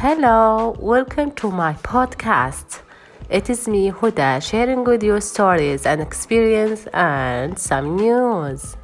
Hello, 0.00 0.76
welcome 0.78 1.32
to 1.32 1.50
my 1.50 1.74
podcast. 1.74 2.82
It 3.28 3.50
is 3.50 3.66
me, 3.66 3.90
Huda, 3.90 4.40
sharing 4.40 4.84
with 4.84 5.02
you 5.02 5.20
stories 5.20 5.86
and 5.86 6.00
experience 6.00 6.86
and 6.94 7.58
some 7.58 7.96
news. 7.96 8.76